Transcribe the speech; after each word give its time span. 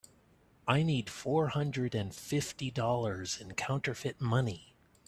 I 0.67 0.81
need 0.81 1.11
four 1.11 1.49
hundred 1.49 1.93
and 1.93 2.11
fifty 2.11 2.71
dollars 2.71 3.39
in 3.39 3.53
counterfeit 3.53 4.19
money. 4.19 4.73